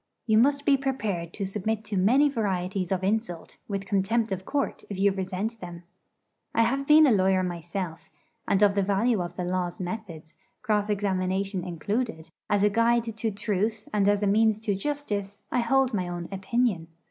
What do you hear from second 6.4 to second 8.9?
I have been a lawyer myself, and of the